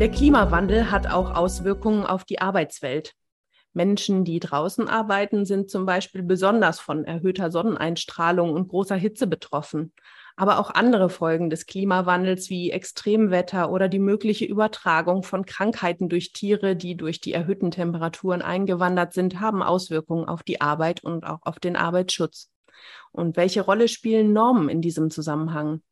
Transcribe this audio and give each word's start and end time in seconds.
Der 0.00 0.10
Klimawandel 0.12 0.92
hat 0.92 1.08
auch 1.08 1.34
Auswirkungen 1.34 2.06
auf 2.06 2.24
die 2.24 2.40
Arbeitswelt. 2.40 3.14
Menschen, 3.72 4.24
die 4.24 4.38
draußen 4.38 4.88
arbeiten, 4.88 5.44
sind 5.44 5.70
zum 5.70 5.86
Beispiel 5.86 6.22
besonders 6.22 6.80
von 6.80 7.04
erhöhter 7.04 7.50
Sonneneinstrahlung 7.50 8.52
und 8.52 8.68
großer 8.68 8.96
Hitze 8.96 9.26
betroffen. 9.26 9.92
Aber 10.38 10.60
auch 10.60 10.70
andere 10.70 11.10
Folgen 11.10 11.50
des 11.50 11.66
Klimawandels 11.66 12.48
wie 12.48 12.70
Extremwetter 12.70 13.72
oder 13.72 13.88
die 13.88 13.98
mögliche 13.98 14.44
Übertragung 14.44 15.24
von 15.24 15.44
Krankheiten 15.44 16.08
durch 16.08 16.32
Tiere, 16.32 16.76
die 16.76 16.96
durch 16.96 17.20
die 17.20 17.32
erhöhten 17.32 17.72
Temperaturen 17.72 18.40
eingewandert 18.40 19.12
sind, 19.12 19.40
haben 19.40 19.64
Auswirkungen 19.64 20.28
auf 20.28 20.44
die 20.44 20.60
Arbeit 20.60 21.02
und 21.02 21.26
auch 21.26 21.40
auf 21.42 21.58
den 21.58 21.74
Arbeitsschutz. 21.74 22.52
Und 23.10 23.36
welche 23.36 23.62
Rolle 23.62 23.88
spielen 23.88 24.32
Normen 24.32 24.68
in 24.68 24.80
diesem 24.80 25.10
Zusammenhang? 25.10 25.82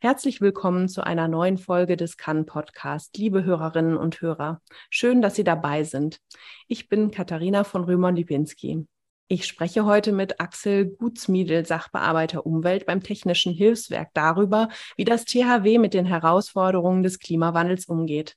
Herzlich 0.00 0.40
willkommen 0.40 0.88
zu 0.88 1.06
einer 1.06 1.28
neuen 1.28 1.56
Folge 1.56 1.96
des 1.96 2.16
Kann 2.16 2.46
Podcast, 2.46 3.16
liebe 3.16 3.44
Hörerinnen 3.44 3.96
und 3.96 4.20
Hörer. 4.20 4.60
Schön, 4.90 5.22
dass 5.22 5.36
Sie 5.36 5.44
dabei 5.44 5.84
sind. 5.84 6.18
Ich 6.66 6.88
bin 6.88 7.12
Katharina 7.12 7.62
von 7.62 7.84
Römer-Lipinski. 7.84 8.88
Ich 9.26 9.46
spreche 9.46 9.86
heute 9.86 10.12
mit 10.12 10.38
Axel 10.38 10.84
Gutsmiedel, 10.84 11.64
Sachbearbeiter 11.64 12.44
Umwelt 12.44 12.84
beim 12.84 13.02
Technischen 13.02 13.54
Hilfswerk 13.54 14.10
darüber, 14.12 14.68
wie 14.98 15.06
das 15.06 15.24
THW 15.24 15.78
mit 15.78 15.94
den 15.94 16.04
Herausforderungen 16.04 17.02
des 17.02 17.18
Klimawandels 17.18 17.86
umgeht. 17.86 18.36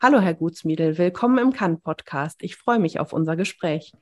Hallo, 0.00 0.20
Herr 0.20 0.34
Gutsmiedel, 0.34 0.96
willkommen 0.96 1.38
im 1.38 1.52
Kann 1.52 1.80
Podcast. 1.80 2.36
Ich 2.44 2.54
freue 2.54 2.78
mich 2.78 3.00
auf 3.00 3.12
unser 3.12 3.34
Gespräch. 3.34 3.92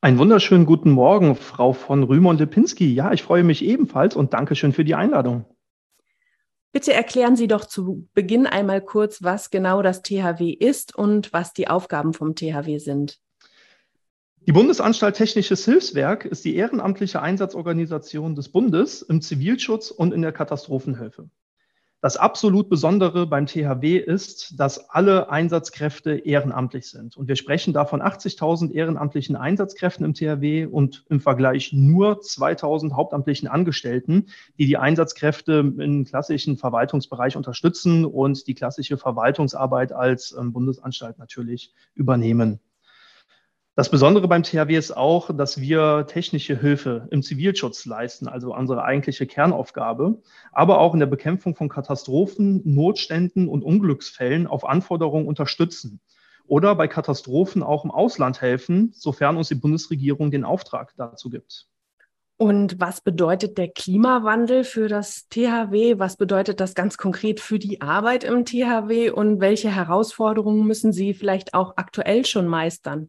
Einen 0.00 0.18
wunderschönen 0.18 0.66
guten 0.66 0.90
Morgen, 0.90 1.36
Frau 1.36 1.72
von 1.72 2.02
Rümer 2.02 2.30
und 2.30 2.40
Lipinski. 2.40 2.92
Ja, 2.92 3.12
ich 3.12 3.22
freue 3.22 3.44
mich 3.44 3.64
ebenfalls 3.64 4.16
und 4.16 4.34
danke 4.34 4.56
schön 4.56 4.72
für 4.72 4.84
die 4.84 4.96
Einladung. 4.96 5.44
Bitte 6.72 6.92
erklären 6.92 7.36
Sie 7.36 7.46
doch 7.46 7.66
zu 7.66 8.08
Beginn 8.14 8.48
einmal 8.48 8.80
kurz, 8.80 9.22
was 9.22 9.50
genau 9.50 9.80
das 9.80 10.02
THW 10.02 10.50
ist 10.50 10.92
und 10.92 11.32
was 11.32 11.52
die 11.52 11.68
Aufgaben 11.68 12.12
vom 12.14 12.34
THW 12.34 12.78
sind. 12.78 13.20
Die 14.46 14.52
Bundesanstalt 14.52 15.16
Technisches 15.16 15.64
Hilfswerk 15.64 16.26
ist 16.26 16.44
die 16.44 16.56
ehrenamtliche 16.56 17.22
Einsatzorganisation 17.22 18.34
des 18.34 18.50
Bundes 18.50 19.00
im 19.00 19.22
Zivilschutz 19.22 19.90
und 19.90 20.12
in 20.12 20.20
der 20.20 20.32
Katastrophenhilfe. 20.32 21.30
Das 22.02 22.18
absolut 22.18 22.68
Besondere 22.68 23.26
beim 23.26 23.46
THW 23.46 23.96
ist, 23.96 24.60
dass 24.60 24.90
alle 24.90 25.30
Einsatzkräfte 25.30 26.16
ehrenamtlich 26.16 26.90
sind. 26.90 27.16
Und 27.16 27.26
wir 27.26 27.36
sprechen 27.36 27.72
da 27.72 27.86
von 27.86 28.02
80.000 28.02 28.72
ehrenamtlichen 28.72 29.34
Einsatzkräften 29.34 30.04
im 30.04 30.12
THW 30.12 30.66
und 30.66 31.06
im 31.08 31.22
Vergleich 31.22 31.72
nur 31.72 32.20
2.000 32.20 32.92
hauptamtlichen 32.92 33.48
Angestellten, 33.48 34.26
die 34.58 34.66
die 34.66 34.76
Einsatzkräfte 34.76 35.72
im 35.78 36.04
klassischen 36.04 36.58
Verwaltungsbereich 36.58 37.38
unterstützen 37.38 38.04
und 38.04 38.46
die 38.46 38.54
klassische 38.54 38.98
Verwaltungsarbeit 38.98 39.94
als 39.94 40.36
ähm, 40.38 40.52
Bundesanstalt 40.52 41.18
natürlich 41.18 41.72
übernehmen. 41.94 42.60
Das 43.76 43.90
Besondere 43.90 44.28
beim 44.28 44.44
THW 44.44 44.76
ist 44.76 44.96
auch, 44.96 45.36
dass 45.36 45.60
wir 45.60 46.06
technische 46.06 46.56
Hilfe 46.56 47.08
im 47.10 47.24
Zivilschutz 47.24 47.86
leisten, 47.86 48.28
also 48.28 48.54
unsere 48.54 48.84
eigentliche 48.84 49.26
Kernaufgabe, 49.26 50.22
aber 50.52 50.78
auch 50.78 50.94
in 50.94 51.00
der 51.00 51.08
Bekämpfung 51.08 51.56
von 51.56 51.68
Katastrophen, 51.68 52.62
Notständen 52.64 53.48
und 53.48 53.64
Unglücksfällen 53.64 54.46
auf 54.46 54.64
Anforderungen 54.64 55.26
unterstützen 55.26 56.00
oder 56.46 56.76
bei 56.76 56.86
Katastrophen 56.86 57.64
auch 57.64 57.84
im 57.84 57.90
Ausland 57.90 58.40
helfen, 58.40 58.92
sofern 58.94 59.36
uns 59.36 59.48
die 59.48 59.56
Bundesregierung 59.56 60.30
den 60.30 60.44
Auftrag 60.44 60.92
dazu 60.96 61.28
gibt. 61.28 61.66
Und 62.36 62.78
was 62.78 63.00
bedeutet 63.00 63.58
der 63.58 63.72
Klimawandel 63.72 64.62
für 64.62 64.86
das 64.86 65.26
THW? 65.30 65.98
Was 65.98 66.16
bedeutet 66.16 66.60
das 66.60 66.76
ganz 66.76 66.96
konkret 66.96 67.40
für 67.40 67.58
die 67.58 67.80
Arbeit 67.80 68.22
im 68.22 68.44
THW? 68.44 69.10
Und 69.10 69.40
welche 69.40 69.74
Herausforderungen 69.74 70.64
müssen 70.64 70.92
Sie 70.92 71.12
vielleicht 71.12 71.54
auch 71.54 71.76
aktuell 71.76 72.24
schon 72.24 72.46
meistern? 72.46 73.08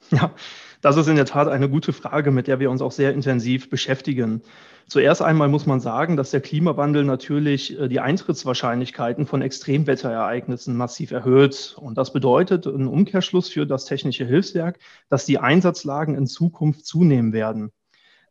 Ja, 0.10 0.32
das 0.80 0.96
ist 0.96 1.08
in 1.08 1.16
der 1.16 1.26
Tat 1.26 1.48
eine 1.48 1.68
gute 1.68 1.92
Frage, 1.92 2.30
mit 2.30 2.46
der 2.46 2.60
wir 2.60 2.70
uns 2.70 2.82
auch 2.82 2.92
sehr 2.92 3.12
intensiv 3.12 3.68
beschäftigen. 3.68 4.42
Zuerst 4.86 5.20
einmal 5.20 5.48
muss 5.48 5.66
man 5.66 5.80
sagen, 5.80 6.16
dass 6.16 6.30
der 6.30 6.40
Klimawandel 6.40 7.04
natürlich 7.04 7.78
äh, 7.78 7.88
die 7.88 8.00
Eintrittswahrscheinlichkeiten 8.00 9.26
von 9.26 9.42
Extremwetterereignissen 9.42 10.76
massiv 10.76 11.10
erhöht. 11.10 11.76
Und 11.78 11.98
das 11.98 12.12
bedeutet 12.12 12.66
ein 12.66 12.86
Umkehrschluss 12.86 13.50
für 13.50 13.66
das 13.66 13.84
Technische 13.84 14.24
Hilfswerk, 14.24 14.78
dass 15.10 15.26
die 15.26 15.38
Einsatzlagen 15.38 16.14
in 16.14 16.26
Zukunft 16.26 16.86
zunehmen 16.86 17.34
werden. 17.34 17.70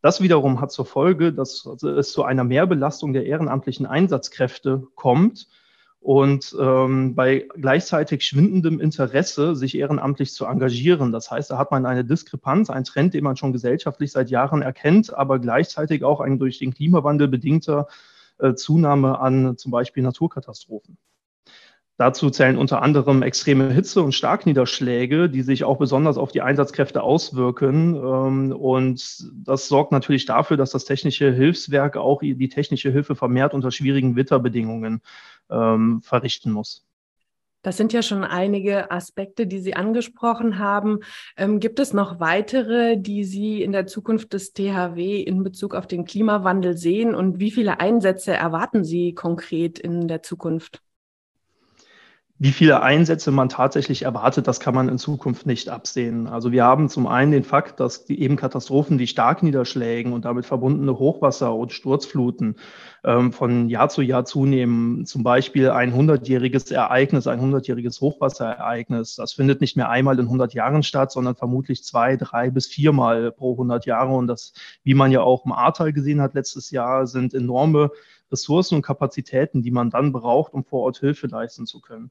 Das 0.02 0.20
wiederum 0.20 0.60
hat 0.60 0.72
zur 0.72 0.86
Folge, 0.86 1.32
dass 1.32 1.64
es 1.66 2.12
zu 2.12 2.24
einer 2.24 2.44
Mehrbelastung 2.44 3.12
der 3.12 3.26
ehrenamtlichen 3.26 3.86
Einsatzkräfte 3.86 4.84
kommt 4.94 5.48
und 6.00 6.56
ähm, 6.58 7.14
bei 7.14 7.48
gleichzeitig 7.56 8.24
schwindendem 8.24 8.80
Interesse, 8.80 9.56
sich 9.56 9.76
ehrenamtlich 9.76 10.32
zu 10.32 10.46
engagieren. 10.46 11.12
Das 11.12 11.30
heißt, 11.30 11.50
da 11.50 11.58
hat 11.58 11.70
man 11.70 11.86
eine 11.86 12.04
Diskrepanz, 12.04 12.70
einen 12.70 12.84
Trend, 12.84 13.14
den 13.14 13.24
man 13.24 13.36
schon 13.36 13.52
gesellschaftlich 13.52 14.12
seit 14.12 14.30
Jahren 14.30 14.62
erkennt, 14.62 15.12
aber 15.12 15.38
gleichzeitig 15.38 16.04
auch 16.04 16.20
ein 16.20 16.38
durch 16.38 16.58
den 16.58 16.72
Klimawandel 16.72 17.28
bedingter 17.28 17.88
äh, 18.38 18.54
Zunahme 18.54 19.18
an 19.18 19.56
zum 19.58 19.72
Beispiel 19.72 20.02
Naturkatastrophen. 20.02 20.98
Dazu 21.98 22.30
zählen 22.30 22.56
unter 22.56 22.80
anderem 22.80 23.22
extreme 23.22 23.72
Hitze 23.72 24.00
und 24.02 24.12
Starkniederschläge, 24.12 25.28
die 25.28 25.42
sich 25.42 25.64
auch 25.64 25.78
besonders 25.78 26.16
auf 26.16 26.30
die 26.30 26.42
Einsatzkräfte 26.42 27.02
auswirken. 27.02 27.96
Ähm, 27.96 28.52
und 28.52 29.26
das 29.44 29.66
sorgt 29.66 29.90
natürlich 29.90 30.24
dafür, 30.24 30.56
dass 30.56 30.70
das 30.70 30.84
technische 30.84 31.32
Hilfswerk 31.32 31.96
auch 31.96 32.20
die 32.20 32.48
technische 32.48 32.92
Hilfe 32.92 33.16
vermehrt 33.16 33.52
unter 33.52 33.72
schwierigen 33.72 34.14
Witterbedingungen 34.14 35.02
ähm, 35.50 36.00
verrichten 36.00 36.52
muss. 36.52 36.84
Das 37.62 37.76
sind 37.76 37.92
ja 37.92 38.02
schon 38.02 38.22
einige 38.22 38.92
Aspekte, 38.92 39.48
die 39.48 39.58
Sie 39.58 39.74
angesprochen 39.74 40.60
haben. 40.60 41.00
Ähm, 41.36 41.58
gibt 41.58 41.80
es 41.80 41.92
noch 41.92 42.20
weitere, 42.20 42.96
die 42.96 43.24
Sie 43.24 43.60
in 43.60 43.72
der 43.72 43.88
Zukunft 43.88 44.32
des 44.34 44.52
THW 44.52 45.20
in 45.20 45.42
Bezug 45.42 45.74
auf 45.74 45.88
den 45.88 46.04
Klimawandel 46.04 46.76
sehen? 46.76 47.16
Und 47.16 47.40
wie 47.40 47.50
viele 47.50 47.80
Einsätze 47.80 48.32
erwarten 48.34 48.84
Sie 48.84 49.14
konkret 49.14 49.80
in 49.80 50.06
der 50.06 50.22
Zukunft? 50.22 50.80
Wie 52.40 52.52
viele 52.52 52.82
Einsätze 52.82 53.32
man 53.32 53.48
tatsächlich 53.48 54.02
erwartet, 54.02 54.46
das 54.46 54.60
kann 54.60 54.72
man 54.72 54.88
in 54.88 54.98
Zukunft 54.98 55.44
nicht 55.44 55.68
absehen. 55.70 56.28
Also 56.28 56.52
wir 56.52 56.62
haben 56.62 56.88
zum 56.88 57.08
einen 57.08 57.32
den 57.32 57.42
Fakt, 57.42 57.80
dass 57.80 58.04
die 58.04 58.20
eben 58.22 58.36
Katastrophen 58.36 59.00
wie 59.00 59.08
Starkniederschlägen 59.08 60.12
und 60.12 60.24
damit 60.24 60.46
verbundene 60.46 60.96
Hochwasser 61.00 61.52
und 61.52 61.72
Sturzfluten 61.72 62.54
ähm, 63.02 63.32
von 63.32 63.68
Jahr 63.68 63.88
zu 63.88 64.02
Jahr 64.02 64.24
zunehmen. 64.24 65.04
Zum 65.04 65.24
Beispiel 65.24 65.70
ein 65.70 65.92
hundertjähriges 65.92 66.70
Ereignis, 66.70 67.26
ein 67.26 67.40
hundertjähriges 67.40 68.00
Hochwasserereignis. 68.00 69.16
Das 69.16 69.32
findet 69.32 69.60
nicht 69.60 69.76
mehr 69.76 69.88
einmal 69.88 70.16
in 70.20 70.26
100 70.26 70.54
Jahren 70.54 70.84
statt, 70.84 71.10
sondern 71.10 71.34
vermutlich 71.34 71.82
zwei, 71.82 72.16
drei 72.16 72.50
bis 72.50 72.68
viermal 72.68 73.32
pro 73.32 73.54
100 73.54 73.84
Jahre. 73.84 74.14
Und 74.14 74.28
das, 74.28 74.52
wie 74.84 74.94
man 74.94 75.10
ja 75.10 75.22
auch 75.22 75.44
im 75.44 75.50
Ahrtal 75.50 75.92
gesehen 75.92 76.20
hat 76.20 76.34
letztes 76.34 76.70
Jahr, 76.70 77.08
sind 77.08 77.34
enorme 77.34 77.90
Ressourcen 78.30 78.76
und 78.76 78.82
Kapazitäten, 78.82 79.62
die 79.62 79.70
man 79.70 79.90
dann 79.90 80.12
braucht, 80.12 80.52
um 80.52 80.64
vor 80.64 80.82
Ort 80.82 80.98
Hilfe 80.98 81.26
leisten 81.26 81.66
zu 81.66 81.80
können. 81.80 82.10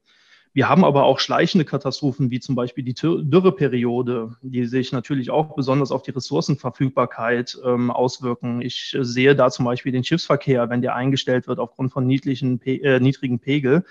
Wir 0.52 0.68
haben 0.68 0.84
aber 0.84 1.04
auch 1.04 1.18
schleichende 1.18 1.64
Katastrophen, 1.64 2.30
wie 2.30 2.40
zum 2.40 2.54
Beispiel 2.54 2.82
die 2.82 2.94
Dürreperiode, 2.94 4.36
die 4.42 4.64
sich 4.64 4.92
natürlich 4.92 5.30
auch 5.30 5.54
besonders 5.54 5.92
auf 5.92 6.02
die 6.02 6.10
Ressourcenverfügbarkeit 6.10 7.58
ähm, 7.64 7.90
auswirken. 7.90 8.62
Ich 8.62 8.96
sehe 9.00 9.36
da 9.36 9.50
zum 9.50 9.66
Beispiel 9.66 9.92
den 9.92 10.04
Schiffsverkehr, 10.04 10.70
wenn 10.70 10.82
der 10.82 10.94
eingestellt 10.94 11.46
wird 11.46 11.58
aufgrund 11.58 11.92
von 11.92 12.06
niedrigen, 12.06 12.60
äh, 12.62 12.98
niedrigen 12.98 13.38
Pegel 13.38 13.84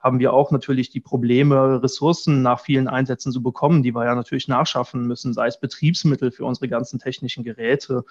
haben 0.00 0.18
wir 0.18 0.32
auch 0.32 0.50
natürlich 0.50 0.90
die 0.90 1.00
Probleme, 1.00 1.82
Ressourcen 1.82 2.40
nach 2.40 2.60
vielen 2.60 2.88
Einsätzen 2.88 3.32
zu 3.32 3.42
bekommen, 3.42 3.82
die 3.82 3.94
wir 3.94 4.06
ja 4.06 4.14
natürlich 4.14 4.48
nachschaffen 4.48 5.06
müssen, 5.06 5.34
sei 5.34 5.46
es 5.46 5.60
Betriebsmittel 5.60 6.32
für 6.32 6.46
unsere 6.46 6.68
ganzen 6.68 6.98
technischen 6.98 7.44
Geräte 7.44 8.04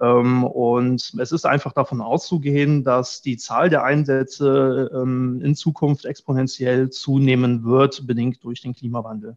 und 0.00 1.14
es 1.18 1.32
ist 1.32 1.46
einfach 1.46 1.72
davon 1.72 2.00
auszugehen, 2.00 2.84
dass 2.84 3.22
die 3.22 3.36
Zahl 3.36 3.70
der 3.70 3.84
Einsätze 3.84 4.90
ähm, 4.94 5.40
in 5.42 5.54
Zukunft 5.54 6.04
exponentiell 6.04 6.90
zunehmen 6.90 7.64
wird, 7.64 8.06
bedingt 8.06 8.42
durch 8.44 8.62
den 8.62 8.74
Klimawandel. 8.74 9.36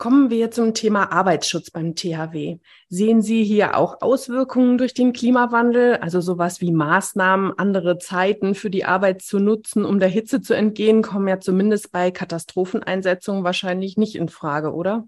Kommen 0.00 0.30
wir 0.30 0.50
zum 0.50 0.72
Thema 0.72 1.12
Arbeitsschutz 1.12 1.70
beim 1.70 1.94
THW. 1.94 2.56
Sehen 2.88 3.20
Sie 3.20 3.44
hier 3.44 3.76
auch 3.76 4.00
Auswirkungen 4.00 4.78
durch 4.78 4.94
den 4.94 5.12
Klimawandel, 5.12 5.96
also 5.96 6.22
sowas 6.22 6.62
wie 6.62 6.72
Maßnahmen, 6.72 7.52
andere 7.58 7.98
Zeiten 7.98 8.54
für 8.54 8.70
die 8.70 8.86
Arbeit 8.86 9.20
zu 9.20 9.40
nutzen, 9.40 9.84
um 9.84 10.00
der 10.00 10.08
Hitze 10.08 10.40
zu 10.40 10.54
entgehen, 10.54 11.02
kommen 11.02 11.28
ja 11.28 11.38
zumindest 11.38 11.92
bei 11.92 12.10
Katastropheneinsetzungen 12.10 13.44
wahrscheinlich 13.44 13.98
nicht 13.98 14.16
in 14.16 14.30
Frage, 14.30 14.72
oder? 14.72 15.04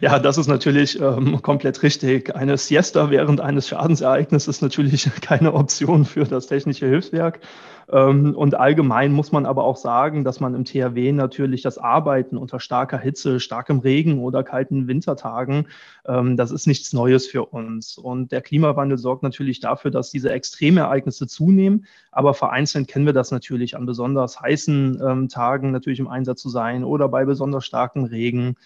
Ja, 0.00 0.18
das 0.18 0.38
ist 0.38 0.46
natürlich 0.46 1.00
ähm, 1.00 1.42
komplett 1.42 1.82
richtig. 1.82 2.34
Eine 2.34 2.56
Siesta 2.58 3.10
während 3.10 3.40
eines 3.40 3.68
Schadensereignisses 3.68 4.56
ist 4.56 4.62
natürlich 4.62 5.10
keine 5.20 5.54
Option 5.54 6.04
für 6.04 6.24
das 6.24 6.46
technische 6.46 6.86
Hilfswerk. 6.86 7.40
Ähm, 7.88 8.34
und 8.34 8.54
allgemein 8.56 9.12
muss 9.12 9.32
man 9.32 9.46
aber 9.46 9.64
auch 9.64 9.76
sagen, 9.76 10.24
dass 10.24 10.40
man 10.40 10.54
im 10.54 10.64
THW 10.64 11.12
natürlich 11.12 11.62
das 11.62 11.78
Arbeiten 11.78 12.36
unter 12.36 12.58
starker 12.58 12.98
Hitze, 12.98 13.38
starkem 13.38 13.78
Regen 13.78 14.18
oder 14.18 14.42
kalten 14.42 14.88
Wintertagen, 14.88 15.68
ähm, 16.06 16.36
das 16.36 16.50
ist 16.50 16.66
nichts 16.66 16.92
Neues 16.92 17.26
für 17.26 17.44
uns. 17.44 17.96
Und 17.96 18.32
der 18.32 18.40
Klimawandel 18.40 18.98
sorgt 18.98 19.22
natürlich 19.22 19.60
dafür, 19.60 19.90
dass 19.90 20.10
diese 20.10 20.30
Extremereignisse 20.30 21.26
zunehmen. 21.28 21.86
Aber 22.10 22.34
vereinzelt 22.34 22.88
kennen 22.88 23.06
wir 23.06 23.12
das 23.12 23.30
natürlich 23.30 23.76
an 23.76 23.86
besonders 23.86 24.40
heißen 24.40 25.00
ähm, 25.06 25.28
Tagen 25.28 25.70
natürlich 25.70 26.00
im 26.00 26.08
Einsatz 26.08 26.42
zu 26.42 26.48
sein 26.48 26.82
oder 26.82 27.08
bei 27.08 27.24
besonders 27.24 27.64
starkem 27.64 28.04
Regen. 28.04 28.56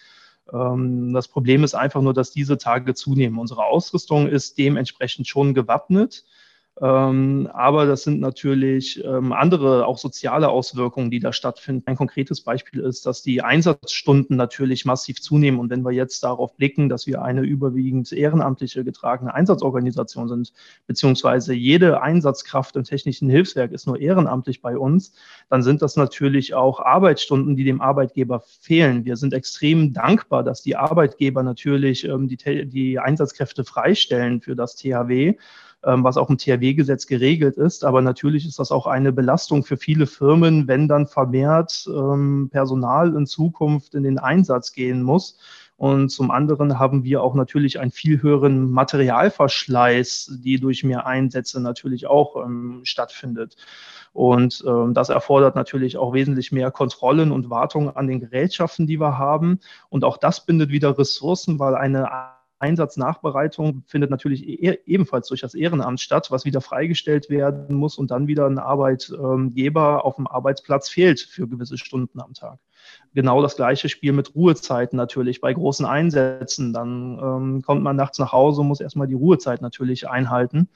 Das 0.45 1.27
Problem 1.27 1.63
ist 1.63 1.75
einfach 1.75 2.01
nur, 2.01 2.13
dass 2.13 2.31
diese 2.31 2.57
Tage 2.57 2.93
zunehmen. 2.93 3.39
Unsere 3.39 3.65
Ausrüstung 3.65 4.27
ist 4.27 4.57
dementsprechend 4.57 5.27
schon 5.27 5.53
gewappnet. 5.53 6.25
Ähm, 6.79 7.49
aber 7.53 7.85
das 7.85 8.03
sind 8.03 8.21
natürlich 8.21 9.03
ähm, 9.03 9.33
andere, 9.33 9.85
auch 9.85 9.97
soziale 9.97 10.49
Auswirkungen, 10.49 11.11
die 11.11 11.19
da 11.19 11.33
stattfinden. 11.33 11.83
Ein 11.85 11.97
konkretes 11.97 12.41
Beispiel 12.41 12.79
ist, 12.79 13.05
dass 13.05 13.21
die 13.21 13.41
Einsatzstunden 13.41 14.37
natürlich 14.37 14.85
massiv 14.85 15.21
zunehmen. 15.21 15.59
Und 15.59 15.69
wenn 15.69 15.83
wir 15.83 15.91
jetzt 15.91 16.23
darauf 16.23 16.55
blicken, 16.55 16.87
dass 16.87 17.07
wir 17.07 17.21
eine 17.21 17.41
überwiegend 17.41 18.11
ehrenamtliche 18.13 18.85
getragene 18.85 19.33
Einsatzorganisation 19.33 20.29
sind, 20.29 20.53
beziehungsweise 20.87 21.53
jede 21.53 22.01
Einsatzkraft 22.01 22.75
im 22.77 22.85
technischen 22.85 23.29
Hilfswerk 23.29 23.73
ist 23.73 23.85
nur 23.85 23.99
ehrenamtlich 23.99 24.61
bei 24.61 24.77
uns, 24.77 25.13
dann 25.49 25.63
sind 25.63 25.81
das 25.81 25.97
natürlich 25.97 26.53
auch 26.53 26.79
Arbeitsstunden, 26.79 27.57
die 27.57 27.65
dem 27.65 27.81
Arbeitgeber 27.81 28.39
fehlen. 28.39 29.03
Wir 29.03 29.17
sind 29.17 29.33
extrem 29.33 29.91
dankbar, 29.93 30.43
dass 30.43 30.61
die 30.61 30.77
Arbeitgeber 30.77 31.43
natürlich 31.43 32.05
ähm, 32.05 32.29
die, 32.29 32.37
die 32.69 32.97
Einsatzkräfte 32.97 33.65
freistellen 33.65 34.41
für 34.41 34.55
das 34.55 34.77
THW. 34.77 35.35
Ähm, 35.83 36.03
was 36.03 36.15
auch 36.15 36.29
im 36.29 36.37
THW-Gesetz 36.37 37.07
geregelt 37.07 37.57
ist. 37.57 37.83
Aber 37.83 38.03
natürlich 38.03 38.45
ist 38.45 38.59
das 38.59 38.71
auch 38.71 38.85
eine 38.85 39.11
Belastung 39.11 39.63
für 39.63 39.77
viele 39.77 40.05
Firmen, 40.05 40.67
wenn 40.67 40.87
dann 40.87 41.07
vermehrt 41.07 41.89
ähm, 41.91 42.49
Personal 42.51 43.15
in 43.15 43.25
Zukunft 43.25 43.95
in 43.95 44.03
den 44.03 44.19
Einsatz 44.19 44.73
gehen 44.73 45.01
muss. 45.01 45.39
Und 45.77 46.09
zum 46.09 46.29
anderen 46.29 46.77
haben 46.77 47.03
wir 47.03 47.23
auch 47.23 47.33
natürlich 47.33 47.79
einen 47.79 47.89
viel 47.89 48.21
höheren 48.21 48.69
Materialverschleiß, 48.69 50.37
die 50.43 50.59
durch 50.59 50.83
mehr 50.83 51.07
Einsätze 51.07 51.59
natürlich 51.59 52.05
auch 52.05 52.35
ähm, 52.35 52.81
stattfindet. 52.83 53.55
Und 54.13 54.63
ähm, 54.67 54.93
das 54.93 55.09
erfordert 55.09 55.55
natürlich 55.55 55.97
auch 55.97 56.13
wesentlich 56.13 56.51
mehr 56.51 56.69
Kontrollen 56.69 57.31
und 57.31 57.49
Wartungen 57.49 57.95
an 57.95 58.05
den 58.05 58.19
Gerätschaften, 58.19 58.85
die 58.85 58.99
wir 58.99 59.17
haben. 59.17 59.59
Und 59.89 60.03
auch 60.03 60.17
das 60.17 60.45
bindet 60.45 60.69
wieder 60.69 60.95
Ressourcen, 60.99 61.57
weil 61.57 61.73
eine 61.73 62.07
Einsatznachbereitung 62.61 63.83
findet 63.87 64.11
natürlich 64.11 64.47
e 64.47 64.79
ebenfalls 64.85 65.27
durch 65.27 65.41
das 65.41 65.55
Ehrenamt 65.55 65.99
statt, 65.99 66.29
was 66.29 66.45
wieder 66.45 66.61
freigestellt 66.61 67.29
werden 67.29 67.75
muss 67.75 67.97
und 67.97 68.11
dann 68.11 68.27
wieder 68.27 68.45
ein 68.45 68.59
Arbeitgeber 68.59 70.05
auf 70.05 70.15
dem 70.15 70.27
Arbeitsplatz 70.27 70.89
fehlt 70.89 71.19
für 71.19 71.47
gewisse 71.47 71.77
Stunden 71.77 72.21
am 72.21 72.33
Tag. 72.33 72.59
Genau 73.13 73.41
das 73.41 73.55
gleiche 73.55 73.89
Spiel 73.89 74.13
mit 74.13 74.35
Ruhezeiten 74.35 74.97
natürlich 74.97 75.41
bei 75.41 75.53
großen 75.53 75.85
Einsätzen. 75.85 76.73
Dann 76.73 77.19
ähm, 77.21 77.61
kommt 77.61 77.83
man 77.83 77.95
nachts 77.95 78.19
nach 78.19 78.31
Hause 78.31 78.61
und 78.61 78.67
muss 78.67 78.81
erstmal 78.81 79.07
die 79.07 79.15
Ruhezeit 79.15 79.61
natürlich 79.61 80.07
einhalten. 80.07 80.69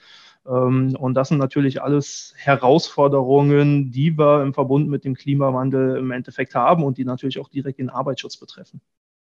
Ähm, 0.48 0.96
und 1.00 1.14
das 1.14 1.30
sind 1.30 1.38
natürlich 1.38 1.82
alles 1.82 2.34
Herausforderungen, 2.38 3.92
die 3.92 4.18
wir 4.18 4.44
im 4.44 4.54
Verbund 4.54 4.90
mit 4.90 5.06
dem 5.06 5.16
Klimawandel 5.16 5.98
im 5.98 6.12
Endeffekt 6.12 6.56
haben 6.56 6.84
und 6.84 6.98
die 6.98 7.06
natürlich 7.06 7.40
auch 7.40 7.50
direkt 7.50 7.80
den 7.80 7.90
Arbeitsschutz 7.90 8.38
betreffen. 8.38 8.82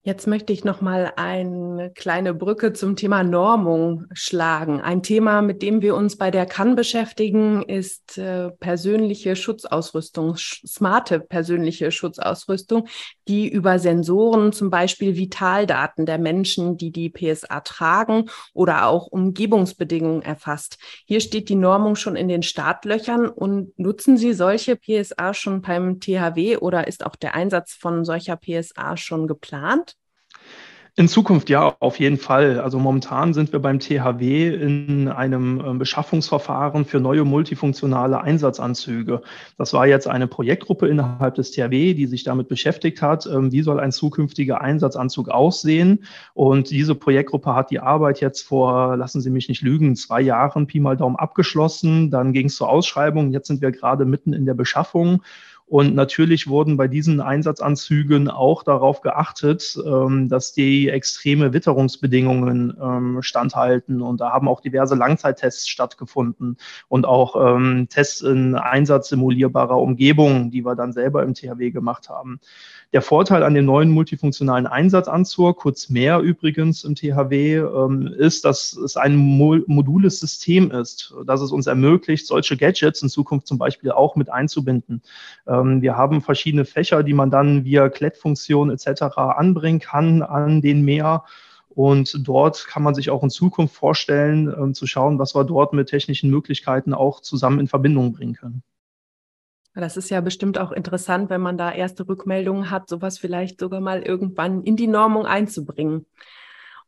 Jetzt 0.04 0.26
möchte 0.26 0.52
ich 0.52 0.64
noch 0.64 0.80
mal 0.80 1.12
eine 1.14 1.92
kleine 1.94 2.34
Brücke 2.34 2.72
zum 2.72 2.96
Thema 2.96 3.22
Normung 3.22 4.06
schlagen. 4.12 4.80
Ein 4.80 5.04
Thema, 5.04 5.42
mit 5.42 5.62
dem 5.62 5.80
wir 5.80 5.94
uns 5.94 6.18
bei 6.18 6.32
der 6.32 6.44
Kann 6.44 6.74
beschäftigen, 6.74 7.62
ist 7.62 8.18
äh, 8.18 8.50
persönliche 8.50 9.36
Schutzausrüstung, 9.36 10.34
smarte 10.36 11.20
persönliche 11.20 11.92
Schutzausrüstung, 11.92 12.88
die 13.28 13.48
über 13.48 13.78
Sensoren, 13.78 14.52
zum 14.52 14.70
Beispiel 14.70 15.14
Vitaldaten 15.14 16.04
der 16.04 16.18
Menschen, 16.18 16.76
die 16.76 16.90
die 16.90 17.08
PSA 17.08 17.60
tragen 17.60 18.28
oder 18.54 18.88
auch 18.88 19.06
Umgebungsbedingungen 19.06 20.22
erfasst. 20.22 20.78
Hier 21.06 21.20
steht 21.20 21.48
die 21.48 21.54
Normung 21.54 21.94
schon 21.94 22.16
in 22.16 22.26
den 22.26 22.42
Startlöchern 22.42 23.28
und 23.28 23.78
nutzen 23.78 24.16
Sie 24.16 24.32
solche 24.32 24.74
PSA 24.74 25.32
schon 25.32 25.62
beim 25.62 26.00
THW 26.00 26.56
oder 26.56 26.88
ist 26.88 27.06
auch 27.06 27.14
der 27.14 27.36
Einsatz 27.36 27.74
von 27.74 28.04
solcher 28.04 28.36
PSA 28.36 28.96
schon 28.96 29.28
geplant? 29.28 29.91
In 30.94 31.08
Zukunft 31.08 31.48
ja, 31.48 31.74
auf 31.80 31.98
jeden 31.98 32.18
Fall. 32.18 32.60
Also 32.60 32.78
momentan 32.78 33.32
sind 33.32 33.50
wir 33.54 33.60
beim 33.60 33.80
THW 33.80 34.54
in 34.54 35.08
einem 35.08 35.58
ähm, 35.64 35.78
Beschaffungsverfahren 35.78 36.84
für 36.84 37.00
neue 37.00 37.24
multifunktionale 37.24 38.20
Einsatzanzüge. 38.20 39.22
Das 39.56 39.72
war 39.72 39.86
jetzt 39.86 40.06
eine 40.06 40.26
Projektgruppe 40.26 40.88
innerhalb 40.88 41.36
des 41.36 41.50
THW, 41.52 41.94
die 41.94 42.04
sich 42.04 42.24
damit 42.24 42.48
beschäftigt 42.48 43.00
hat, 43.00 43.24
ähm, 43.24 43.52
wie 43.52 43.62
soll 43.62 43.80
ein 43.80 43.90
zukünftiger 43.90 44.60
Einsatzanzug 44.60 45.30
aussehen. 45.30 46.04
Und 46.34 46.68
diese 46.68 46.94
Projektgruppe 46.94 47.54
hat 47.54 47.70
die 47.70 47.80
Arbeit 47.80 48.20
jetzt 48.20 48.42
vor, 48.42 48.98
lassen 48.98 49.22
Sie 49.22 49.30
mich 49.30 49.48
nicht 49.48 49.62
lügen, 49.62 49.96
zwei 49.96 50.20
Jahren 50.20 50.66
Pi 50.66 50.78
mal 50.78 50.98
Daumen 50.98 51.16
abgeschlossen. 51.16 52.10
Dann 52.10 52.34
ging 52.34 52.48
es 52.48 52.56
zur 52.56 52.68
Ausschreibung. 52.68 53.32
Jetzt 53.32 53.46
sind 53.46 53.62
wir 53.62 53.72
gerade 53.72 54.04
mitten 54.04 54.34
in 54.34 54.44
der 54.44 54.52
Beschaffung. 54.52 55.22
Und 55.72 55.94
natürlich 55.94 56.48
wurden 56.48 56.76
bei 56.76 56.86
diesen 56.86 57.22
Einsatzanzügen 57.22 58.28
auch 58.28 58.62
darauf 58.62 59.00
geachtet, 59.00 59.78
ähm, 59.82 60.28
dass 60.28 60.52
die 60.52 60.90
extreme 60.90 61.54
Witterungsbedingungen 61.54 62.76
ähm, 62.78 63.22
standhalten. 63.22 64.02
Und 64.02 64.20
da 64.20 64.32
haben 64.32 64.48
auch 64.48 64.60
diverse 64.60 64.96
Langzeittests 64.96 65.66
stattgefunden 65.66 66.58
und 66.88 67.06
auch 67.06 67.56
ähm, 67.56 67.86
Tests 67.88 68.20
in 68.20 68.54
einsatzsimulierbarer 68.54 69.78
Umgebung, 69.78 70.50
die 70.50 70.62
wir 70.62 70.76
dann 70.76 70.92
selber 70.92 71.22
im 71.22 71.32
THW 71.32 71.70
gemacht 71.70 72.10
haben. 72.10 72.38
Der 72.92 73.00
Vorteil 73.00 73.42
an 73.42 73.54
dem 73.54 73.64
neuen 73.64 73.88
multifunktionalen 73.88 74.66
Einsatzanzug, 74.66 75.56
kurz 75.56 75.88
mehr 75.88 76.20
übrigens 76.20 76.84
im 76.84 76.94
THW, 76.94 77.62
ist, 78.18 78.44
dass 78.44 78.74
es 78.76 78.98
ein 78.98 79.16
modules 79.16 80.20
System 80.20 80.70
ist, 80.70 81.14
dass 81.24 81.40
es 81.40 81.52
uns 81.52 81.66
ermöglicht, 81.66 82.26
solche 82.26 82.58
Gadgets 82.58 83.00
in 83.00 83.08
Zukunft 83.08 83.46
zum 83.46 83.56
Beispiel 83.56 83.92
auch 83.92 84.14
mit 84.14 84.28
einzubinden. 84.28 85.00
Ähm, 85.62 85.82
wir 85.82 85.96
haben 85.96 86.20
verschiedene 86.20 86.64
Fächer, 86.64 87.02
die 87.02 87.14
man 87.14 87.30
dann 87.30 87.64
via 87.64 87.88
Klettfunktion 87.88 88.70
etc. 88.70 89.02
anbringen 89.16 89.80
kann 89.80 90.22
an 90.22 90.60
den 90.60 90.84
Meer. 90.84 91.24
Und 91.68 92.26
dort 92.28 92.66
kann 92.66 92.82
man 92.82 92.94
sich 92.94 93.08
auch 93.10 93.22
in 93.22 93.30
Zukunft 93.30 93.74
vorstellen, 93.74 94.52
ähm, 94.56 94.74
zu 94.74 94.86
schauen, 94.86 95.18
was 95.18 95.34
wir 95.34 95.44
dort 95.44 95.72
mit 95.72 95.88
technischen 95.88 96.30
Möglichkeiten 96.30 96.92
auch 96.92 97.20
zusammen 97.20 97.60
in 97.60 97.68
Verbindung 97.68 98.12
bringen 98.12 98.34
können. 98.34 98.62
Das 99.74 99.96
ist 99.96 100.10
ja 100.10 100.20
bestimmt 100.20 100.58
auch 100.58 100.70
interessant, 100.70 101.30
wenn 101.30 101.40
man 101.40 101.56
da 101.56 101.72
erste 101.72 102.06
Rückmeldungen 102.06 102.70
hat, 102.70 102.90
sowas 102.90 103.18
vielleicht 103.18 103.58
sogar 103.58 103.80
mal 103.80 104.02
irgendwann 104.02 104.62
in 104.64 104.76
die 104.76 104.86
Normung 104.86 105.24
einzubringen. 105.24 106.04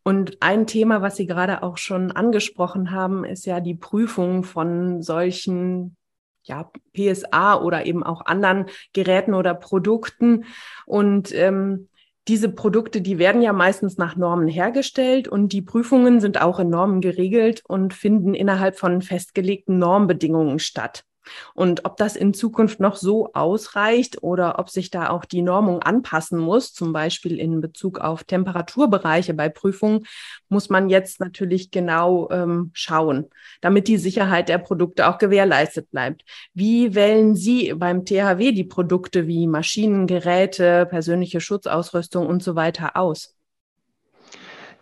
Und 0.03 0.43
ein 0.43 0.67
Thema, 0.67 1.01
was 1.01 1.17
Sie 1.17 1.25
gerade 1.25 1.63
auch 1.63 1.79
schon 1.79 2.13
angesprochen 2.13 2.91
haben, 2.91 3.25
ist 3.25 3.47
ja 3.47 3.61
die 3.61 3.75
Prüfung 3.75 4.45
von 4.45 5.01
solchen 5.01 5.97
ja, 6.45 6.71
PSA 6.95 7.61
oder 7.61 7.87
eben 7.87 8.03
auch 8.03 8.25
anderen 8.27 8.67
Geräten 8.93 9.35
oder 9.35 9.55
Produkten. 9.55 10.45
Und 10.87 11.35
ähm, 11.35 11.89
diese 12.29 12.49
Produkte, 12.49 13.01
die 13.01 13.19
werden 13.19 13.43
ja 13.43 13.53
meistens 13.53 13.99
nach 13.99 14.17
Normen 14.17 14.49
hergestellt 14.49 15.29
und 15.29 15.53
die 15.53 15.63
Prüfungen 15.63 16.21
sind 16.21 16.41
auch 16.41 16.59
in 16.59 16.71
Normen 16.71 17.01
geregelt 17.01 17.63
und 17.67 17.93
finden 17.93 18.35
innerhalb 18.35 18.79
von 18.79 19.03
festgelegten 19.03 19.79
Normbedingungen 19.79 20.59
statt. 20.59 21.05
Und 21.55 21.85
ob 21.85 21.97
das 21.97 22.17
in 22.17 22.35
Zukunft 22.35 22.81
noch 22.81 22.97
so 22.97 23.33
ausreicht 23.33 24.23
oder 24.23 24.59
ob 24.59 24.71
sich 24.71 24.91
da 24.91 25.11
auch 25.11 25.25
die 25.25 25.43
Normung 25.43 25.83
anpassen 25.83 26.39
muss, 26.39 26.73
zum 26.73 26.93
Beispiel 26.93 27.39
in 27.39 27.61
Bezug 27.61 27.99
auf 27.99 28.25
Temperaturbereiche 28.25 29.35
bei 29.35 29.49
Prüfungen, 29.49 30.07
muss 30.49 30.71
man 30.71 30.89
jetzt 30.89 31.21
natürlich 31.21 31.71
genau 31.71 32.29
ähm, 32.31 32.71
schauen, 32.73 33.27
damit 33.61 33.89
die 33.89 33.99
Sicherheit 33.99 34.49
der 34.49 34.59
Produkte 34.59 35.09
auch 35.09 35.19
gewährleistet 35.19 35.91
bleibt. 35.91 36.25
Wie 36.53 36.95
wählen 36.95 37.37
Sie 37.37 37.75
beim 37.75 38.05
THW 38.05 38.53
die 38.53 38.65
Produkte 38.65 39.27
wie 39.27 39.47
Maschinen, 39.47 40.07
Geräte, 40.07 40.87
persönliche 40.87 41.41
Schutzausrüstung 41.41 42.27
und 42.27 42.43
so 42.43 42.55
weiter 42.55 42.97
aus? 42.97 43.34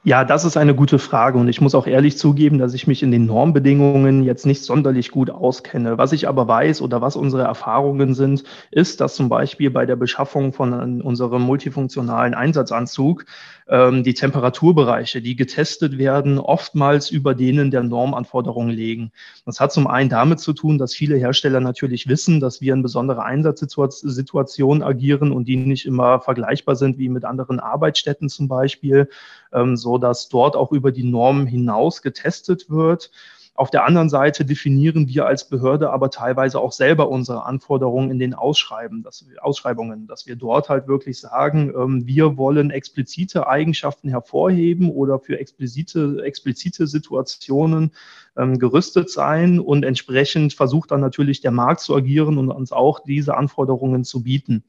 Ja, 0.04 0.25
das 0.25 0.44
ist 0.44 0.56
eine 0.56 0.75
gute 0.75 0.99
Frage 0.99 1.38
und 1.38 1.47
ich 1.47 1.61
muss 1.61 1.76
auch 1.76 1.87
ehrlich 1.87 2.18
zugeben, 2.18 2.59
dass 2.59 2.75
ich 2.75 2.88
mich 2.88 3.04
in 3.04 3.12
den 3.12 3.25
Normbedingungen 3.25 4.25
jetzt 4.25 4.47
nicht 4.47 4.64
sonderlich 4.64 5.12
gut 5.12 5.30
auskenne. 5.30 5.97
Was 5.97 6.11
ich 6.11 6.26
aber 6.26 6.49
weiß 6.49 6.82
oder 6.82 7.00
was 7.00 7.14
unsere 7.14 7.44
Erfahrungen 7.44 8.14
sind, 8.14 8.42
ist, 8.73 9.00
dass 9.00 9.14
zum 9.14 9.28
Beispiel 9.28 9.71
bei 9.71 9.87
der 9.87 9.94
Beschaffung 9.94 10.52
von 10.52 11.00
unserem 11.02 11.42
multifunktionalen 11.42 12.35
Einsatzanzug 12.35 13.26
ähm, 13.68 14.02
die 14.02 14.14
Temperaturbereiche, 14.14 15.23
die 15.23 15.37
getestet 15.37 15.99
werden, 15.99 16.40
oftmals 16.40 17.09
über 17.12 17.37
denen 17.37 17.71
der 17.71 17.85
Normanforderungen 17.85 18.71
liegen. 18.71 19.12
Das 19.47 19.61
hat 19.61 19.73
zum 19.73 19.87
einen 19.87 20.11
damit 20.11 20.40
zu 20.40 20.52
tun, 20.52 20.78
dass 20.78 20.94
viele 20.94 21.16
Hersteller 21.16 21.61
natürlich 21.61 22.09
wissen, 22.09 22.40
dass 22.40 22.61
wir 22.61 22.75
in 22.75 22.82
besondere 22.82 23.23
Einsatzsituationen 23.23 24.82
agieren 24.82 25.30
und 25.30 25.47
die 25.47 25.56
nicht 25.56 25.87
immer 25.87 26.21
vergleichbar 26.21 26.75
sind 26.75 26.99
wie 26.99 27.09
mit 27.09 27.25
anderen 27.25 27.61
Arbeitsstätten 27.61 28.28
zum 28.28 28.49
Beispiel. 28.49 29.09
Ähm, 29.52 29.76
so 29.76 29.91
dass 29.99 30.28
dort 30.28 30.56
auch 30.56 30.72
über 30.72 30.92
die 30.92 31.04
Normen 31.04 31.46
hinaus 31.46 32.02
getestet 32.02 32.70
wird. 32.70 33.11
Auf 33.54 33.68
der 33.70 33.84
anderen 33.84 34.08
Seite 34.08 34.46
definieren 34.46 35.08
wir 35.08 35.26
als 35.26 35.46
Behörde 35.46 35.90
aber 35.90 36.11
teilweise 36.11 36.58
auch 36.58 36.72
selber 36.72 37.11
unsere 37.11 37.44
Anforderungen 37.44 38.11
in 38.11 38.18
den 38.18 38.32
Ausschreiben, 38.32 39.02
dass 39.02 39.26
Ausschreibungen, 39.40 40.06
dass 40.06 40.26
wir 40.26 40.37
dort 40.37 40.70
halt 40.70 40.88
wirklich 40.88 41.20
sagen, 41.20 41.70
ähm, 41.76 42.06
wir 42.06 42.38
wollen 42.38 42.70
explizite 42.70 43.46
Eigenschaften 43.46 44.08
hervorheben 44.08 44.90
oder 44.90 45.18
für 45.18 45.38
explizite, 45.38 46.22
explizite 46.25 46.87
Situationen 46.87 47.92
ähm, 48.38 48.58
gerüstet 48.58 49.11
sein 49.11 49.61
und 49.61 49.84
entsprechend 49.84 50.54
versucht 50.54 50.90
dann 50.90 51.00
natürlich 51.00 51.42
der 51.42 51.50
Markt 51.50 51.80
zu 51.80 51.94
agieren 51.94 52.38
und 52.38 52.50
uns 52.50 52.72
auch 52.72 53.00
diese 53.00 53.37
Anforderungen 53.37 54.04
zu 54.04 54.22
bieten. 54.22 54.64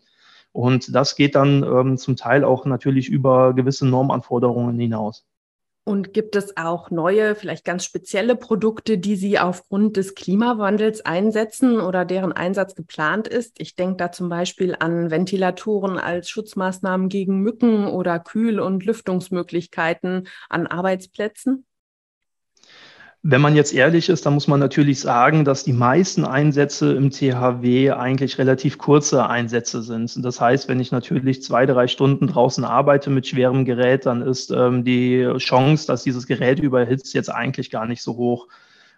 Und 0.54 0.96
das 0.96 1.16
geht 1.16 1.36
dann 1.36 1.64
ähm, 1.64 1.98
zum 1.98 2.16
Teil 2.16 2.46
auch 2.46 2.66
natürlich 2.66 3.10
über 3.10 3.54
gewisse 3.54 3.88
Normanforderungen 3.88 4.80
hinaus. 4.80 5.26
Und 5.86 6.14
gibt 6.14 6.38
es 6.38 6.56
auch 6.56 6.92
neue, 6.92 7.36
vielleicht 7.36 7.66
ganz 7.66 7.84
spezielle 7.84 8.38
Produkte, 8.38 8.98
die 8.98 9.18
Sie 9.18 9.38
aufgrund 9.38 9.98
des 9.98 10.16
Klimawandels 10.16 11.02
einsetzen 11.06 11.82
oder 11.82 12.06
deren 12.06 12.32
Einsatz 12.32 12.74
geplant 12.76 13.28
ist? 13.28 13.60
Ich 13.60 13.76
denke 13.76 13.98
da 13.98 14.12
zum 14.12 14.30
Beispiel 14.30 14.78
an 14.80 15.12
Ventilatoren 15.12 15.98
als 15.98 16.30
Schutzmaßnahmen 16.30 17.10
gegen 17.10 17.42
Mücken 17.42 17.88
oder 17.88 18.20
Kühl- 18.20 18.62
und 18.62 18.86
Lüftungsmöglichkeiten 18.86 20.30
an 20.48 20.68
Arbeitsplätzen. 20.68 21.66
Wenn 23.25 23.39
man 23.39 23.56
jetzt 23.56 23.74
ehrlich 23.74 24.10
ist, 24.10 24.25
dann 24.25 24.34
muss 24.34 24.50
man 24.50 24.60
natürlich 24.60 25.00
sagen, 25.00 25.46
dass 25.46 25.63
die 25.63 25.72
meisten 25.72 26.25
Einsätze 26.25 26.92
im 26.92 27.10
THW 27.10 27.92
eigentlich 27.92 28.38
relativ 28.38 28.77
kurze 28.77 29.25
Einsätze 29.30 29.82
sind. 29.82 30.13
Das 30.25 30.42
heißt, 30.42 30.68
wenn 30.68 30.82
ich 30.82 30.92
natürlich 30.92 31.42
zwei, 31.42 31.65
drei 31.65 31.88
Stunden 31.88 32.27
draußen 32.27 32.65
arbeite 32.65 33.10
mit 33.10 33.25
schwerem 33.25 33.63
Gerät, 33.63 34.06
dann 34.06 34.22
ist 34.22 34.51
ähm, 34.51 34.84
die 34.84 35.25
Chance, 35.38 35.88
dass 35.88 36.03
dieses 36.03 36.27
Gerät 36.27 36.60
überhitzt, 36.60 37.13
jetzt 37.13 37.30
eigentlich 37.30 37.72
gar 37.72 37.86
nicht 37.86 38.01
so 38.01 38.18
hoch. 38.18 38.50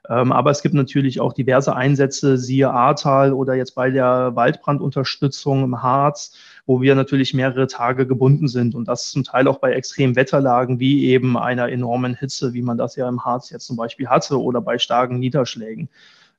Ähm, 0.09 0.31
aber 0.31 0.51
es 0.51 0.61
gibt 0.61 0.75
natürlich 0.75 1.19
auch 1.19 1.33
diverse 1.33 1.75
Einsätze, 1.75 2.37
siehe 2.37 2.69
Ahrtal 2.69 3.33
oder 3.33 3.55
jetzt 3.55 3.75
bei 3.75 3.89
der 3.89 4.35
Waldbrandunterstützung 4.35 5.63
im 5.63 5.81
Harz, 5.81 6.33
wo 6.65 6.81
wir 6.81 6.95
natürlich 6.95 7.33
mehrere 7.33 7.67
Tage 7.67 8.05
gebunden 8.05 8.47
sind 8.47 8.75
und 8.75 8.87
das 8.87 9.11
zum 9.11 9.23
Teil 9.23 9.47
auch 9.47 9.59
bei 9.59 9.73
extremen 9.73 10.15
Wetterlagen 10.15 10.79
wie 10.79 11.05
eben 11.05 11.37
einer 11.37 11.69
enormen 11.69 12.13
Hitze, 12.15 12.53
wie 12.53 12.61
man 12.61 12.77
das 12.77 12.95
ja 12.95 13.07
im 13.09 13.25
Harz 13.25 13.49
jetzt 13.49 13.65
zum 13.65 13.77
Beispiel 13.77 14.07
hatte 14.07 14.41
oder 14.41 14.61
bei 14.61 14.77
starken 14.77 15.19
Niederschlägen. 15.19 15.89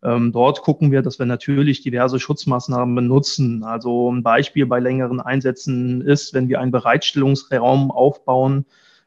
Ähm, 0.02 0.30
dort 0.30 0.62
gucken 0.62 0.92
wir, 0.92 1.02
dass 1.02 1.18
wir 1.18 1.26
natürlich 1.26 1.80
diverse 1.80 2.20
Schutzmaßnahmen 2.20 2.94
benutzen. 2.94 3.64
Also 3.64 4.12
ein 4.12 4.22
Beispiel 4.22 4.66
bei 4.66 4.78
längeren 4.78 5.20
Einsätzen 5.20 6.02
ist, 6.02 6.34
wenn 6.34 6.48
wir 6.48 6.60
einen 6.60 6.70
Bereitstellungsraum 6.70 7.90
aufbauen, 7.90 8.66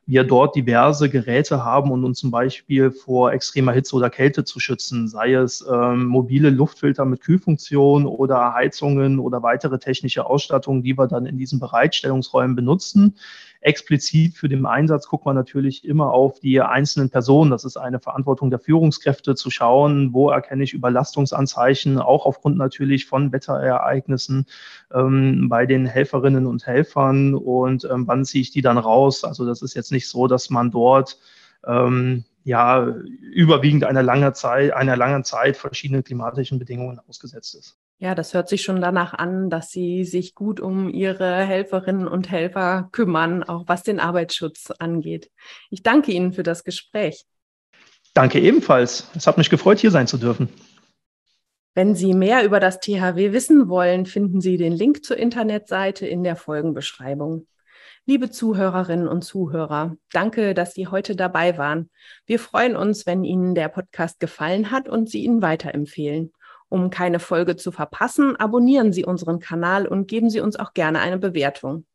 wir 0.10 0.24
dort 0.24 0.56
diverse 0.56 1.08
Geräte 1.08 1.63
haben, 1.63 1.92
um 1.92 2.04
uns 2.04 2.18
zum 2.18 2.32
Beispiel 2.32 2.89
vor 2.89 3.32
extremer 3.32 3.74
Hitze 3.74 3.96
oder 3.96 4.10
Kälte 4.10 4.44
zu 4.44 4.60
schützen, 4.60 5.08
sei 5.08 5.34
es 5.34 5.63
ähm, 5.72 6.06
mobile 6.06 6.50
Luftfilter 6.50 7.06
mit 7.06 7.22
Kühlfunktion 7.22 8.08
oder 8.08 8.56
Heizungen 8.56 9.20
oder 9.20 9.44
weitere 9.44 9.78
technische 9.78 10.25
Ausstattungen, 10.25 10.82
die 10.82 10.98
wir 10.98 11.06
dann 11.06 11.28
in 11.28 11.38
diesen 11.38 11.60
Bereitstellungsräumen 11.60 12.56
benutzen. 12.56 13.13
Explizit 13.62 14.38
für 14.38 14.48
den 14.48 14.66
Einsatz 14.66 15.08
guckt 15.08 15.25
man 15.25 15.36
natürlich 15.36 15.84
immer 15.84 16.13
auf 16.13 16.39
die 16.39 16.62
einzelnen 16.62 17.10
Personen. 17.10 17.51
Das 17.51 17.66
ist 17.66 17.75
eine 17.75 18.00
Verantwortung 18.00 18.50
der 18.50 18.60
Führungskräfte 18.60 19.36
zu 19.36 19.51
schauen, 19.51 20.13
wo 20.13 20.30
erkenne 20.30 20.63
ich 20.63 20.74
Überlastungsanzeichen, 20.74 22.00
auch 22.00 22.25
aufgrund 22.25 22.58
natürlich 22.58 23.06
von 23.06 23.34
Wetterereignissen 23.34 24.46
ähm, 24.94 25.50
bei 25.50 25.66
den 25.66 25.86
Helferinnen 25.86 26.46
und 26.46 26.66
Helfern 26.68 27.36
und 27.36 27.84
ähm, 27.84 28.08
wann 28.08 28.24
ziehe 28.24 28.42
ich 28.42 28.51
die 28.51 28.62
dann 28.62 28.78
raus. 28.78 29.25
Also 29.25 29.46
das 29.46 29.62
ist 29.62 29.74
jetzt 29.74 29.92
nicht 29.92 29.99
so, 30.08 30.27
dass 30.27 30.50
man 30.50 30.72
dort 30.72 31.18
ähm, 31.65 32.24
ja 32.44 32.86
überwiegend 32.86 33.84
einer 33.84 34.03
langen 34.03 34.34
Zeit, 34.34 34.74
einer 34.74 34.96
langen 34.96 35.24
Zeit 35.24 35.58
verschiedenen 35.58 36.03
klimatischen 36.03 36.60
Bedingungen 36.60 37.00
ausgesetzt 37.08 37.56
ist. 37.56 37.77
Ja, 38.01 38.15
das 38.15 38.34
hört 38.34 38.48
sich 38.48 38.62
schon 38.62 38.79
danach 38.79 39.13
an, 39.13 39.50
dass 39.50 39.72
Sie 39.72 40.06
sich 40.06 40.34
gut 40.34 40.62
um 40.62 40.89
Ihre 40.89 41.44
Helferinnen 41.44 42.08
und 42.08 42.32
Helfer 42.32 42.88
kümmern, 42.94 43.44
auch 43.44 43.65
was 43.68 43.84
den 43.84 44.00
Arbeitsschutz 44.00 44.72
angeht. 44.79 45.29
Ich 45.70 45.84
danke 45.84 46.13
Ihnen 46.13 46.32
für 46.32 46.44
das 46.44 46.63
Gespräch. 46.63 47.25
Danke 48.13 48.39
ebenfalls. 48.39 49.10
Es 49.15 49.27
hat 49.27 49.38
mich 49.38 49.50
gefreut, 49.50 49.79
hier 49.79 49.91
sein 49.91 50.08
zu 50.08 50.18
dürfen. 50.18 50.48
Wenn 51.75 51.94
Sie 51.94 52.13
mehr 52.13 52.44
über 52.46 52.60
das 52.60 52.79
THW 52.79 53.34
wissen 53.34 53.68
wollen, 53.70 54.06
finden 54.06 54.41
Sie 54.41 54.58
den 54.58 54.74
Link 54.74 55.03
zur 55.03 55.18
Internetseite 55.18 56.08
in 56.08 56.24
der 56.24 56.36
Folgenbeschreibung. 56.36 57.48
Liebe 58.10 58.32
Zuhörerinnen 58.32 59.08
und 59.08 59.22
Zuhörer, 59.22 59.96
danke, 60.12 60.56
dass 60.56 60.74
Sie 60.74 60.88
heute 60.88 61.16
dabei 61.16 61.60
waren. 61.60 61.92
Wir 62.25 62.39
freuen 62.39 62.75
uns, 62.75 63.06
wenn 63.06 63.24
Ihnen 63.24 63.54
der 63.54 63.68
Podcast 63.70 64.20
gefallen 64.20 64.72
hat 64.72 64.89
und 64.89 65.08
Sie 65.12 65.24
ihn 65.24 65.44
weiterempfehlen. 65.44 66.34
Um 66.70 66.89
keine 66.89 67.20
Folge 67.20 67.56
zu 67.56 67.72
verpassen, 67.72 68.36
abonnieren 68.36 68.94
Sie 68.94 69.06
unseren 69.06 69.38
Kanal 69.38 69.86
und 69.86 70.08
geben 70.08 70.32
Sie 70.32 70.39
uns 70.39 70.56
auch 70.56 70.74
gerne 70.74 71.01
eine 71.01 71.20
Bewertung. 71.20 71.86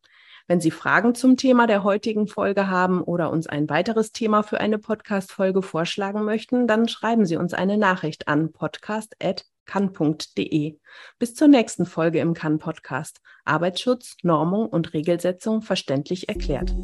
Wenn 0.47 0.61
Sie 0.61 0.71
Fragen 0.71 1.15
zum 1.15 1.35
Thema 1.35 1.67
der 1.67 1.83
heutigen 1.83 2.27
Folge 2.27 2.69
haben 2.69 3.01
oder 3.01 3.29
uns 3.29 3.47
ein 3.47 3.67
weiteres 3.69 4.13
Thema 4.13 4.41
für 4.41 4.61
eine 4.61 4.79
Podcast-Folge 4.79 5.61
vorschlagen 5.61 6.23
möchten, 6.23 6.65
dann 6.65 6.87
schreiben 6.87 7.25
Sie 7.25 7.35
uns 7.35 7.53
eine 7.53 7.77
Nachricht 7.77 8.29
an 8.29 8.53
podcast.kann.de. 9.65 10.77
Bis 11.19 11.35
zur 11.35 11.47
nächsten 11.47 11.85
Folge 11.85 12.19
im 12.19 12.33
Kann-Podcast. 12.33 13.21
Arbeitsschutz, 13.43 14.17
Normung 14.23 14.67
und 14.67 14.93
Regelsetzung 14.93 15.61
verständlich 15.61 16.29
erklärt. 16.29 16.75